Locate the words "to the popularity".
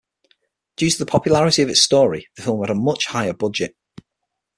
0.89-1.61